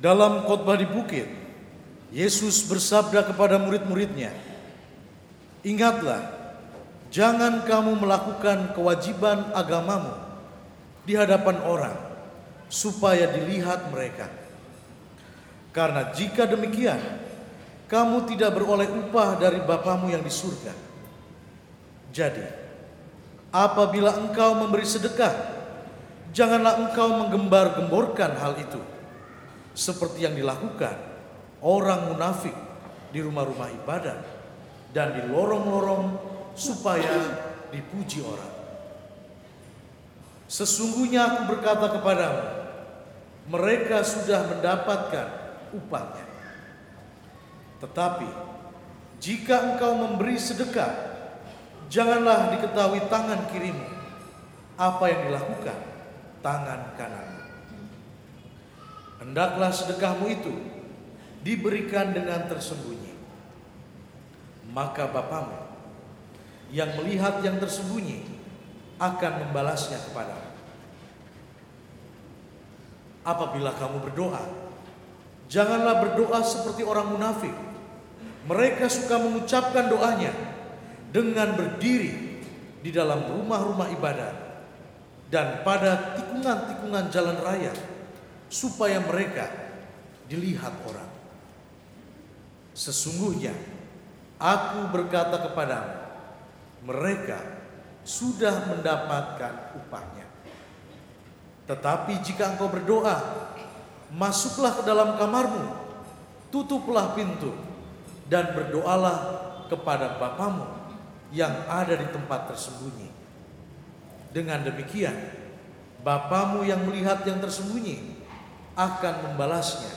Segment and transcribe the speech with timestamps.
[0.00, 1.28] Dalam khotbah di bukit,
[2.08, 4.32] Yesus bersabda kepada murid-muridnya,
[5.60, 6.24] "Ingatlah,
[7.12, 10.16] jangan kamu melakukan kewajiban agamamu
[11.04, 11.96] di hadapan orang
[12.72, 14.32] supaya dilihat mereka.
[15.74, 16.98] Karena jika demikian,
[17.90, 20.72] kamu tidak beroleh upah dari Bapamu yang di surga.
[22.10, 22.46] Jadi,
[23.52, 25.34] apabila engkau memberi sedekah,
[26.34, 28.80] janganlah engkau menggembar-gemborkan hal itu
[29.72, 30.96] seperti yang dilakukan
[31.60, 32.54] orang munafik
[33.10, 34.18] di rumah-rumah ibadah
[34.90, 36.18] dan di lorong-lorong
[36.54, 37.14] supaya
[37.70, 38.52] dipuji orang.
[40.50, 42.42] Sesungguhnya aku berkata kepadamu,
[43.46, 45.28] mereka sudah mendapatkan
[45.70, 46.26] upahnya.
[47.78, 48.28] Tetapi
[49.22, 50.90] jika engkau memberi sedekah,
[51.86, 53.86] janganlah diketahui tangan kirimu
[54.80, 55.78] apa yang dilakukan
[56.40, 57.29] tangan kananmu.
[59.20, 60.54] Hendaklah sedekahmu itu
[61.44, 63.12] diberikan dengan tersembunyi.
[64.72, 65.60] Maka Bapamu
[66.72, 68.24] yang melihat yang tersembunyi
[68.96, 70.48] akan membalasnya kepadamu.
[73.20, 74.44] Apabila kamu berdoa,
[75.52, 77.52] janganlah berdoa seperti orang munafik.
[78.48, 80.32] Mereka suka mengucapkan doanya
[81.12, 82.40] dengan berdiri
[82.80, 84.34] di dalam rumah-rumah ibadat
[85.28, 87.72] dan pada tikungan-tikungan jalan raya
[88.50, 89.46] supaya mereka
[90.26, 91.06] dilihat orang.
[92.74, 93.54] Sesungguhnya
[94.42, 95.96] aku berkata kepadamu,
[96.82, 97.38] mereka
[98.02, 100.26] sudah mendapatkan upahnya.
[101.70, 103.46] Tetapi jika engkau berdoa,
[104.10, 105.70] masuklah ke dalam kamarmu,
[106.50, 107.54] tutuplah pintu,
[108.26, 110.66] dan berdoalah kepada Bapamu
[111.30, 113.06] yang ada di tempat tersembunyi.
[114.34, 115.14] Dengan demikian,
[116.02, 118.18] Bapamu yang melihat yang tersembunyi
[118.80, 119.92] akan membalasnya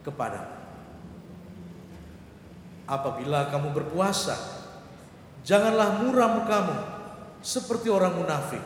[0.00, 0.56] kepadamu.
[2.88, 4.36] Apabila kamu berpuasa,
[5.44, 6.76] janganlah muram mukamu
[7.44, 8.64] seperti orang munafik.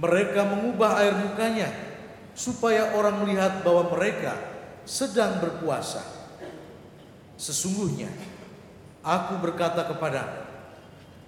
[0.00, 1.68] Mereka mengubah air mukanya
[2.32, 4.34] supaya orang melihat bahwa mereka
[4.84, 6.02] sedang berpuasa.
[7.36, 8.08] Sesungguhnya
[9.00, 10.40] aku berkata kepadamu,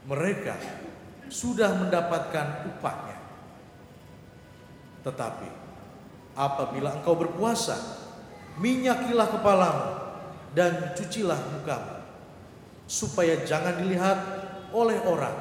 [0.09, 0.57] mereka
[1.29, 3.19] sudah mendapatkan upahnya.
[5.07, 5.49] Tetapi
[6.37, 7.75] apabila engkau berpuasa,
[8.61, 9.89] minyakilah kepalamu
[10.53, 12.05] dan cucilah mukamu,
[12.85, 14.19] supaya jangan dilihat
[14.71, 15.35] oleh orang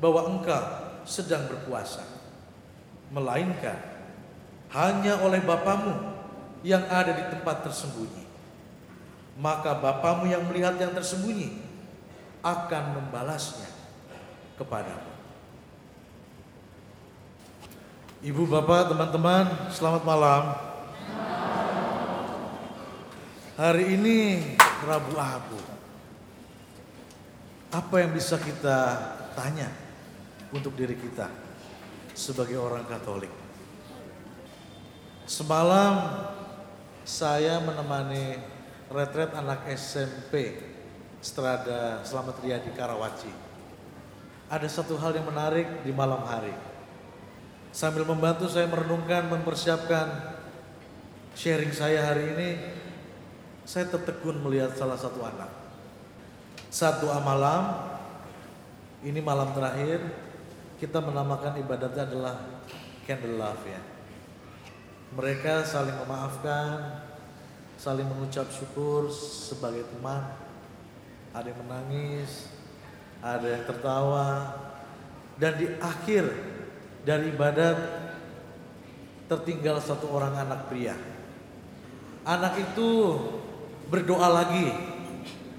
[0.00, 0.64] bahwa engkau
[1.04, 2.02] sedang berpuasa,
[3.12, 3.76] melainkan
[4.74, 5.94] hanya oleh Bapamu
[6.66, 8.24] yang ada di tempat tersembunyi.
[9.38, 11.62] Maka Bapamu yang melihat yang tersembunyi
[12.42, 13.70] akan membalasnya
[14.58, 15.13] kepadamu.
[18.24, 20.56] Ibu, bapak, teman-teman, selamat malam.
[23.52, 24.40] Hari ini
[24.80, 25.60] Rabu Abu.
[27.68, 28.96] Apa yang bisa kita
[29.36, 29.68] tanya
[30.56, 31.28] untuk diri kita
[32.16, 33.28] sebagai orang Katolik?
[35.28, 36.24] Semalam
[37.04, 38.40] saya menemani
[38.88, 40.64] retret anak SMP
[41.20, 43.28] Strada Selamat Ria di Karawaci.
[44.48, 46.72] Ada satu hal yang menarik di malam hari
[47.74, 50.38] Sambil membantu saya merenungkan, mempersiapkan
[51.34, 52.50] sharing saya hari ini,
[53.66, 55.50] saya tertegun melihat salah satu anak.
[56.70, 57.82] Satu malam,
[59.02, 60.06] ini malam terakhir,
[60.78, 62.62] kita menamakan ibadatnya adalah
[63.10, 63.82] candle love ya.
[65.18, 67.02] Mereka saling memaafkan,
[67.74, 70.22] saling mengucap syukur sebagai teman.
[71.34, 72.54] Ada yang menangis,
[73.18, 74.54] ada yang tertawa,
[75.42, 76.53] dan di akhir
[77.04, 77.76] dari ibadat
[79.28, 80.96] tertinggal satu orang anak pria.
[82.24, 82.88] Anak itu
[83.92, 84.72] berdoa lagi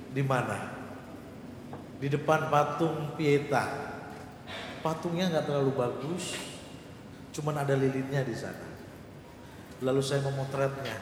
[0.09, 0.73] di mana?
[2.01, 3.93] Di depan patung Pieta.
[4.81, 6.37] Patungnya nggak terlalu bagus,
[7.33, 8.65] cuman ada lilinnya di sana.
[9.81, 10.97] Lalu saya memotretnya.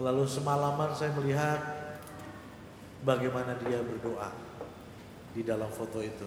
[0.00, 1.60] Lalu semalaman saya melihat
[3.04, 4.32] bagaimana dia berdoa
[5.32, 6.26] di dalam foto itu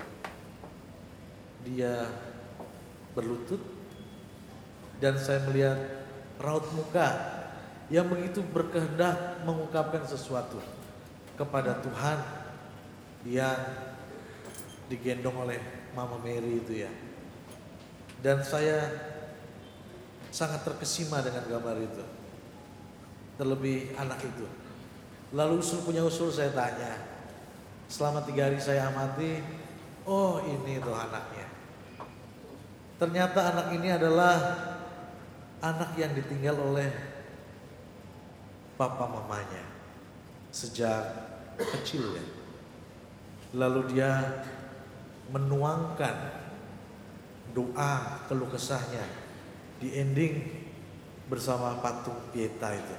[1.67, 2.07] dia
[3.17, 3.57] berlutut
[5.01, 5.77] dan saya melihat
[6.37, 7.09] raut muka
[7.89, 10.61] yang begitu berkehendak mengungkapkan sesuatu
[11.33, 12.19] kepada Tuhan
[13.25, 13.57] yang
[14.91, 15.59] digendong oleh
[15.97, 16.91] Mama Mary itu ya.
[18.21, 18.89] Dan saya
[20.33, 22.05] sangat terkesima dengan gambar itu.
[23.37, 24.45] Terlebih anak itu.
[25.37, 26.97] Lalu usul punya usul saya tanya.
[27.87, 29.39] Selama tiga hari saya amati,
[30.09, 31.36] oh ini tuh anaknya.
[32.97, 34.35] Ternyata anak ini adalah
[35.61, 36.89] anak yang ditinggal oleh
[38.73, 39.65] papa mamanya
[40.49, 41.05] sejak
[41.57, 42.25] kecil ya.
[43.53, 44.41] Lalu dia
[45.29, 46.15] menuangkan
[47.53, 49.05] doa keluh kesahnya
[49.77, 50.65] di ending
[51.29, 52.95] bersama patung Pieta itu.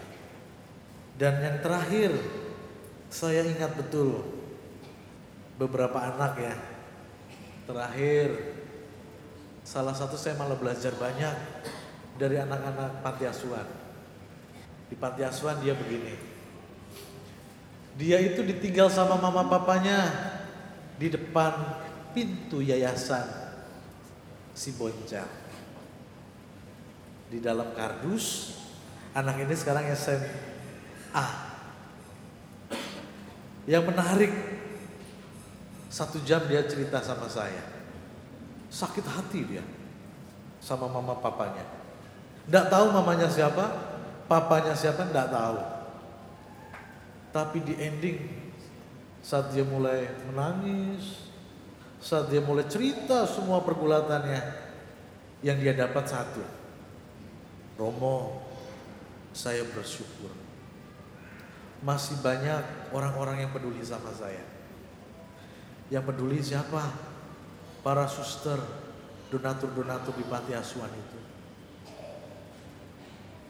[1.19, 2.15] Dan yang terakhir
[3.11, 4.23] saya ingat betul
[5.59, 6.55] beberapa anak ya.
[7.67, 8.58] Terakhir
[9.69, 11.37] salah satu saya malah belajar banyak
[12.17, 13.69] dari anak-anak panti asuhan.
[14.89, 16.17] Di panti asuhan dia begini.
[18.01, 20.09] Dia itu ditinggal sama mama papanya
[20.97, 21.53] di depan
[22.17, 23.29] pintu yayasan
[24.57, 25.29] si Bonca.
[27.29, 28.57] Di dalam kardus,
[29.13, 31.27] anak ini sekarang SMA.
[33.69, 34.33] Yang menarik,
[35.93, 37.78] satu jam dia cerita sama saya.
[38.69, 39.65] Sakit hati dia
[40.61, 41.65] sama mama papanya.
[42.49, 43.65] Tidak tahu mamanya siapa,
[44.29, 45.59] papanya siapa, tidak tahu.
[47.29, 48.19] Tapi di ending,
[49.21, 51.29] saat dia mulai menangis,
[52.01, 54.41] saat dia mulai cerita semua pergulatannya,
[55.45, 56.43] yang dia dapat satu.
[57.79, 58.43] Romo,
[59.31, 60.35] saya bersyukur.
[61.79, 64.43] Masih banyak orang-orang yang peduli sama saya.
[65.93, 66.91] Yang peduli siapa?
[67.89, 68.61] Para suster,
[69.33, 71.17] donatur-donatur di panti asuhan itu.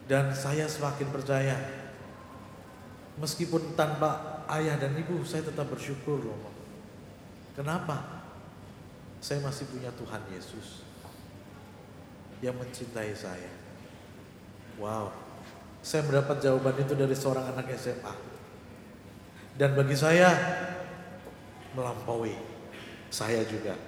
[0.07, 1.59] Dan saya semakin percaya,
[3.19, 6.39] meskipun tanpa ayah dan ibu, saya tetap bersyukur loh.
[7.59, 8.31] Kenapa?
[9.19, 10.87] Saya masih punya Tuhan Yesus
[12.39, 13.51] yang mencintai saya.
[14.79, 15.11] Wow,
[15.83, 18.15] saya mendapat jawaban itu dari seorang anak SMA.
[19.59, 20.31] Dan bagi saya,
[21.75, 22.39] melampaui
[23.11, 23.88] saya juga.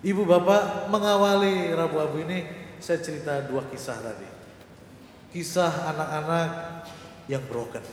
[0.00, 2.48] Ibu bapak mengawali Rabu Abu ini
[2.80, 4.24] saya cerita dua kisah tadi.
[5.28, 6.48] Kisah anak-anak
[7.28, 7.84] yang broken.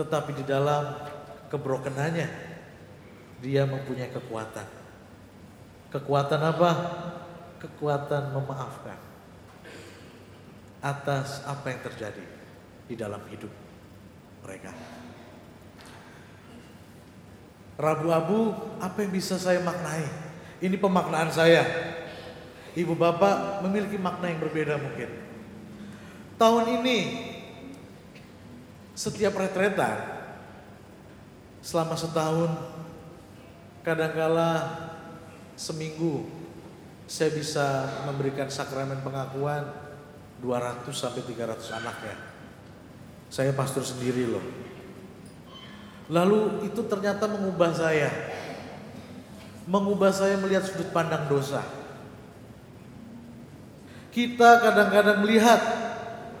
[0.00, 0.96] Tetapi di dalam
[1.52, 2.28] kebrokenannya
[3.44, 4.64] dia mempunyai kekuatan.
[5.92, 6.70] Kekuatan apa?
[7.60, 8.98] Kekuatan memaafkan
[10.80, 12.24] atas apa yang terjadi
[12.88, 13.50] di dalam hidup
[14.46, 14.72] mereka.
[17.78, 18.38] Rabu Abu,
[18.82, 20.27] apa yang bisa saya maknai?
[20.58, 21.62] Ini pemaknaan saya
[22.74, 25.10] ibu bapak memiliki makna yang berbeda mungkin.
[26.38, 26.98] Tahun ini
[28.94, 30.02] setiap retretan
[31.62, 32.50] selama setahun
[33.86, 34.50] kadangkala
[35.58, 36.26] seminggu
[37.08, 37.66] saya bisa
[38.06, 39.64] memberikan sakramen pengakuan
[40.44, 42.16] 200 sampai 300 anak ya.
[43.28, 44.44] Saya pastor sendiri loh.
[46.08, 48.08] Lalu itu ternyata mengubah saya.
[49.68, 51.60] Mengubah saya melihat sudut pandang dosa.
[54.08, 55.60] Kita kadang-kadang melihat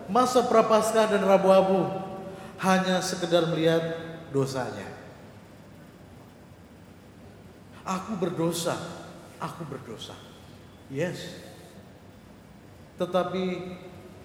[0.08, 1.80] masa prapaskah dan Rabu Abu
[2.64, 3.84] hanya sekedar melihat
[4.32, 4.88] dosanya.
[7.84, 8.76] Aku berdosa,
[9.40, 10.16] aku berdosa.
[10.88, 11.36] Yes.
[12.98, 13.76] Tetapi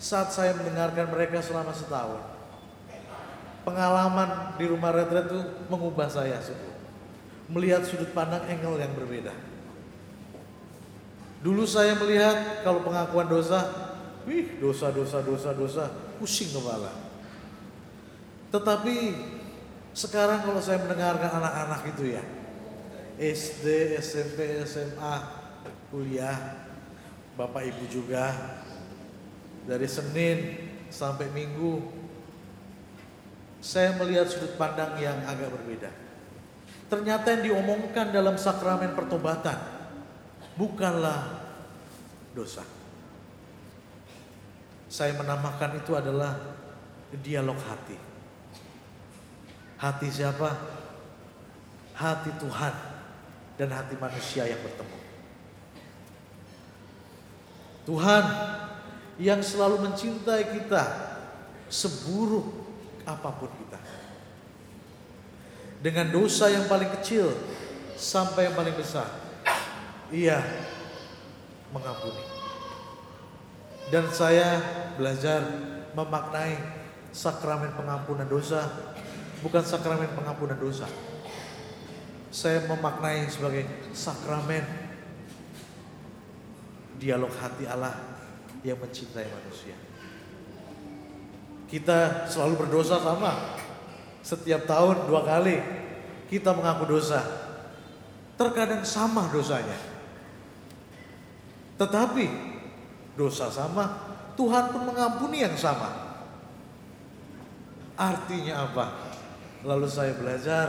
[0.01, 2.19] saat saya mendengarkan mereka selama setahun,
[3.63, 5.39] pengalaman di rumah retret itu
[5.71, 6.72] mengubah saya sungguh.
[7.53, 9.29] Melihat sudut pandang angle yang berbeda.
[11.44, 13.67] Dulu saya melihat kalau pengakuan dosa,
[14.25, 15.83] wih dosa, dosa, dosa, dosa,
[16.17, 16.89] pusing kepala.
[18.50, 18.95] Tetapi
[19.93, 22.24] sekarang kalau saya mendengarkan anak-anak itu ya,
[23.22, 25.15] SD, SMP, SMA,
[25.93, 26.63] kuliah,
[27.38, 28.33] Bapak Ibu juga,
[29.69, 30.38] dari Senin
[30.89, 31.91] sampai Minggu,
[33.63, 36.02] saya melihat sudut pandang yang agak berbeda.
[36.93, 39.57] Ternyata yang diomongkan dalam sakramen pertobatan
[40.53, 41.41] bukanlah
[42.38, 42.62] dosa.
[44.93, 46.38] Saya menamakan itu adalah
[47.17, 47.97] dialog hati.
[49.81, 50.53] Hati siapa?
[51.97, 52.75] Hati Tuhan
[53.57, 54.97] dan hati manusia yang bertemu.
[57.89, 58.25] Tuhan
[59.17, 60.83] yang selalu mencintai kita
[61.73, 62.45] seburuk
[63.09, 63.81] apa pun kita.
[65.83, 67.27] Dengan dosa yang paling kecil
[67.99, 69.11] sampai yang paling besar.
[70.15, 70.39] Ia
[71.75, 72.23] mengampuni.
[73.91, 74.63] Dan saya
[74.95, 75.43] belajar
[75.91, 76.55] memaknai
[77.11, 78.65] sakramen pengampunan dosa
[79.43, 80.87] bukan sakramen pengampunan dosa.
[82.31, 84.63] Saya memaknai sebagai sakramen
[86.97, 87.93] dialog hati Allah
[88.63, 89.75] yang mencintai manusia.
[91.67, 93.59] Kita selalu berdosa sama.
[94.24, 95.60] Setiap tahun dua kali
[96.32, 97.22] kita mengaku dosa.
[98.39, 99.75] Terkadang sama dosanya.
[101.77, 102.25] Tetapi
[103.20, 105.92] dosa sama, Tuhan pun mengampuni yang sama.
[107.94, 108.86] Artinya apa?
[109.62, 110.68] Lalu saya belajar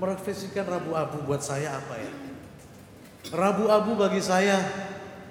[0.00, 2.12] merefleksikan Rabu Abu buat saya apa ya?
[3.34, 4.56] Rabu Abu bagi saya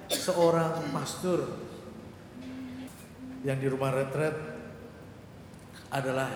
[0.06, 1.42] seorang pastor
[3.42, 4.36] yang di rumah retret
[5.90, 6.28] adalah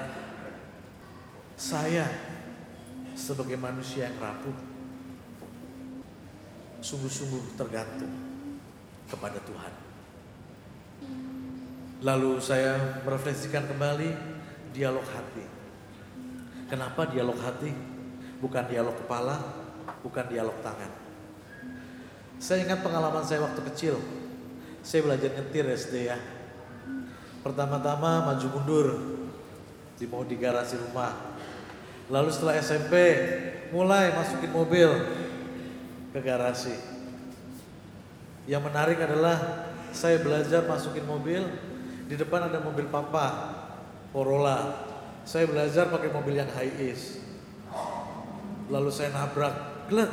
[1.60, 2.08] saya
[3.12, 4.56] sebagai manusia yang rapuh
[6.80, 8.08] sungguh-sungguh tergantung
[9.04, 9.74] kepada Tuhan.
[12.00, 14.08] Lalu saya merefleksikan kembali
[14.72, 15.44] dialog hati.
[16.72, 17.76] Kenapa dialog hati?
[18.40, 19.36] Bukan dialog kepala,
[20.00, 20.88] bukan dialog tangan.
[22.40, 24.00] Saya ingat pengalaman saya waktu kecil.
[24.80, 26.16] Saya belajar nyetir SD ya.
[27.44, 28.86] Pertama-tama maju mundur
[30.00, 31.29] di mau di garasi rumah.
[32.10, 32.94] Lalu setelah SMP
[33.70, 34.90] mulai masukin mobil
[36.10, 36.74] ke garasi.
[38.50, 41.46] Yang menarik adalah saya belajar masukin mobil
[42.10, 43.54] di depan ada mobil papa
[44.10, 44.90] Corolla.
[45.22, 47.22] Saya belajar pakai mobil yang high ace.
[48.66, 50.10] Lalu saya nabrak, gled.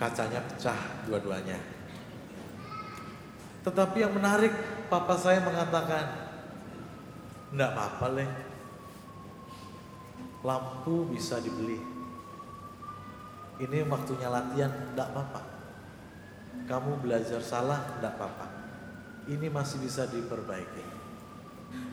[0.00, 1.60] Kacanya pecah dua-duanya.
[3.62, 4.52] Tetapi yang menarik,
[4.88, 6.32] papa saya mengatakan,
[7.52, 8.30] enggak apa-apa leh.
[10.42, 11.78] Lampu bisa dibeli.
[13.62, 15.42] Ini waktunya latihan, enggak apa-apa.
[16.66, 18.46] Kamu belajar salah, enggak apa-apa.
[19.30, 20.82] Ini masih bisa diperbaiki.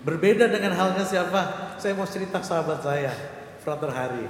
[0.01, 1.75] Berbeda dengan halnya siapa?
[1.77, 3.13] Saya mau cerita sahabat saya,
[3.61, 4.25] Frater Hari.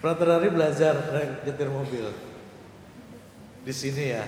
[0.00, 0.94] Frater Hari belajar
[1.44, 2.10] nyetir mobil.
[3.62, 4.24] Di sini ya.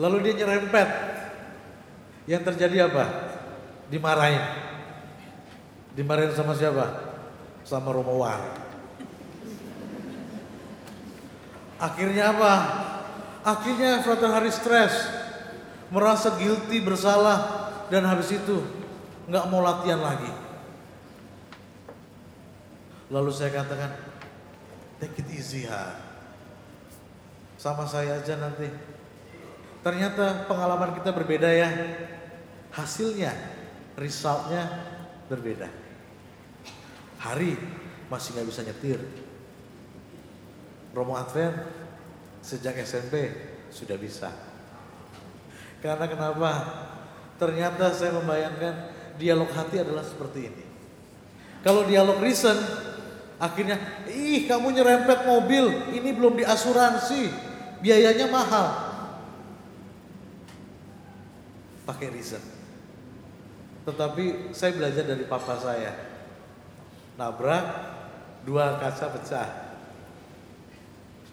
[0.00, 0.88] Lalu dia nyerempet.
[2.26, 3.04] Yang terjadi apa?
[3.90, 4.42] Dimarahin.
[5.98, 6.86] Dimarahin sama siapa?
[7.66, 8.40] Sama Romo War.
[11.80, 12.52] Akhirnya apa?
[13.40, 14.92] Akhirnya Frater Hari stres,
[15.88, 18.60] merasa guilty, bersalah, dan habis itu
[19.24, 20.28] nggak mau latihan lagi.
[23.08, 23.90] Lalu saya katakan,
[25.00, 25.96] take it easy ha.
[27.56, 28.68] Sama saya aja nanti.
[29.80, 31.68] Ternyata pengalaman kita berbeda ya.
[32.70, 33.32] Hasilnya,
[33.96, 34.68] resultnya
[35.30, 35.70] berbeda.
[37.22, 37.54] Hari
[38.10, 38.98] masih nggak bisa nyetir.
[40.90, 41.54] Romo Advent
[42.42, 43.30] sejak SMP
[43.70, 44.34] sudah bisa.
[45.78, 46.50] Karena kenapa?
[47.38, 48.74] Ternyata saya membayangkan
[49.16, 50.64] dialog hati adalah seperti ini.
[51.62, 52.56] Kalau dialog reason,
[53.38, 53.78] akhirnya,
[54.10, 57.28] ih kamu nyerempet mobil, ini belum diasuransi,
[57.84, 58.68] biayanya mahal.
[61.84, 62.59] Pakai reason.
[63.90, 65.90] Tetapi saya belajar dari papa saya.
[67.18, 67.66] Nabrak,
[68.46, 69.48] dua kaca pecah.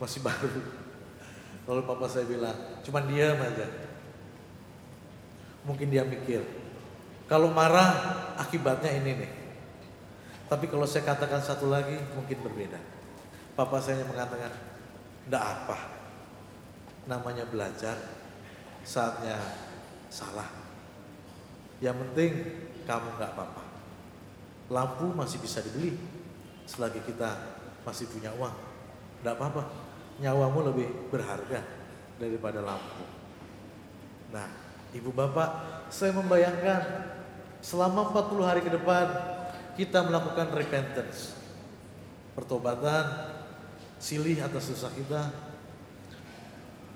[0.02, 0.50] Masih baru.
[1.70, 3.68] Lalu papa saya bilang, cuman diam aja.
[5.70, 6.42] Mungkin dia mikir,
[7.30, 7.94] kalau marah
[8.40, 9.32] akibatnya ini nih.
[10.48, 12.80] Tapi kalau saya katakan satu lagi mungkin berbeda.
[13.54, 14.50] Papa saya mengatakan,
[15.28, 15.78] enggak apa.
[17.04, 18.00] Namanya belajar,
[18.88, 19.36] saatnya
[20.08, 20.67] salah.
[21.78, 22.32] Yang penting
[22.90, 23.64] kamu enggak apa-apa.
[24.74, 25.94] Lampu masih bisa dibeli
[26.66, 27.38] selagi kita
[27.86, 28.56] masih punya uang.
[29.22, 29.64] Enggak apa-apa.
[30.18, 31.62] Nyawamu lebih berharga
[32.18, 33.06] daripada lampu.
[34.34, 34.50] Nah,
[34.98, 35.50] Ibu Bapak,
[35.94, 36.82] saya membayangkan
[37.62, 39.06] selama 40 hari ke depan
[39.78, 41.38] kita melakukan repentance.
[42.34, 43.06] Pertobatan,
[44.02, 45.30] silih atas dosa kita.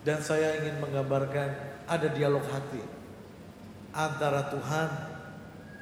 [0.01, 1.49] Dan saya ingin menggambarkan
[1.85, 3.00] ada dialog hati
[3.91, 4.89] antara Tuhan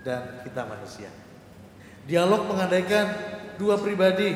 [0.01, 1.09] dan kita manusia.
[2.09, 3.05] Dialog mengandaikan
[3.61, 4.33] dua pribadi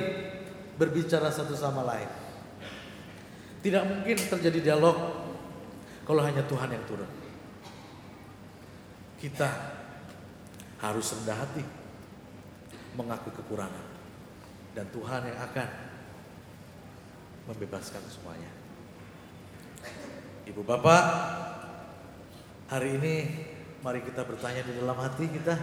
[0.78, 2.10] berbicara satu sama lain.
[3.64, 4.98] Tidak mungkin terjadi dialog
[6.04, 7.08] kalau hanya Tuhan yang turun.
[9.24, 9.50] Kita
[10.84, 11.64] harus rendah hati,
[13.00, 13.88] mengakui kekurangan,
[14.76, 15.70] dan Tuhan yang akan
[17.48, 18.52] membebaskan semuanya.
[20.44, 21.04] Ibu bapak,
[22.68, 23.16] hari ini
[23.84, 25.60] mari kita bertanya di dalam hati kita,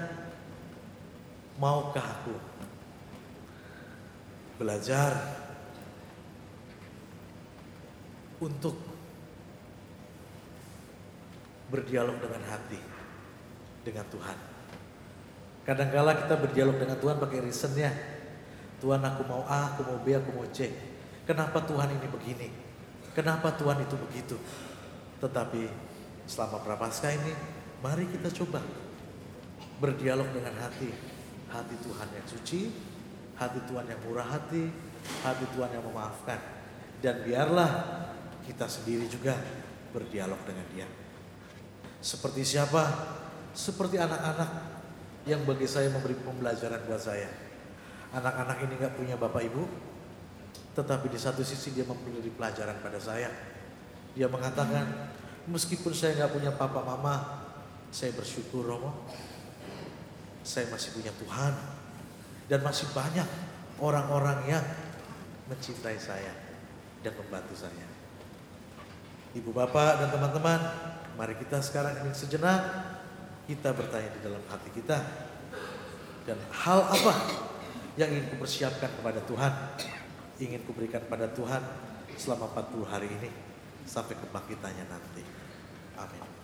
[1.57, 2.37] maukah aku
[4.61, 5.17] belajar
[8.45, 8.77] untuk
[11.73, 12.77] berdialog dengan hati
[13.89, 14.39] dengan Tuhan.
[15.65, 17.89] Kadangkala kita berdialog dengan Tuhan pakai reasonnya.
[18.85, 20.69] Tuhan aku mau A, aku mau B, aku mau C.
[21.25, 22.49] Kenapa Tuhan ini begini?
[23.17, 24.37] Kenapa Tuhan itu begitu?
[25.21, 25.69] Tetapi
[26.25, 28.61] selama prapaskah ini, mari kita coba
[29.81, 30.93] berdialog dengan hati.
[31.51, 32.71] Hati Tuhan yang suci,
[33.35, 34.71] hati Tuhan yang murah hati,
[35.27, 36.39] hati Tuhan yang memaafkan.
[37.03, 37.71] Dan biarlah
[38.47, 39.35] kita sendiri juga
[39.91, 40.87] berdialog dengan dia.
[41.99, 42.87] Seperti siapa?
[43.51, 44.51] seperti anak-anak
[45.27, 47.29] yang bagi saya memberi pembelajaran buat saya.
[48.11, 49.67] Anak-anak ini nggak punya bapak ibu,
[50.75, 53.31] tetapi di satu sisi dia memberi pelajaran pada saya.
[54.15, 54.87] Dia mengatakan,
[55.47, 57.40] meskipun saya nggak punya papa mama,
[57.91, 59.07] saya bersyukur Romo.
[60.41, 61.53] Saya masih punya Tuhan
[62.49, 63.29] dan masih banyak
[63.79, 64.65] orang-orang yang
[65.51, 66.33] mencintai saya
[67.05, 67.87] dan membantu saya.
[69.37, 70.59] Ibu bapak dan teman-teman,
[71.15, 72.63] mari kita sekarang ini sejenak
[73.47, 74.99] kita bertanya di dalam hati kita
[76.27, 77.15] dan hal apa
[77.99, 79.53] yang ingin kupersiapkan kepada Tuhan,
[80.39, 81.63] ingin kuberikan pada Tuhan
[82.15, 83.31] selama 40 hari ini
[83.87, 85.23] sampai kebangkitannya nanti.
[85.99, 86.40] Amin.